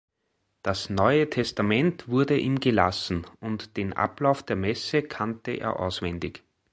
Das 0.63 0.89
Neue 0.89 1.29
Testament 1.29 2.07
wurde 2.07 2.35
ihm 2.35 2.59
gelassen, 2.59 3.27
und 3.39 3.77
den 3.77 3.93
Ablauf 3.93 4.41
der 4.41 4.55
Messe 4.55 5.03
kannte 5.03 5.51
er 5.51 5.79
auswendig. 5.79 6.43